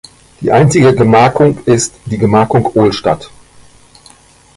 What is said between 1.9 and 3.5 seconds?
die Gemarkung Ohlstadt.